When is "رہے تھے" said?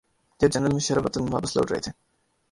1.71-1.91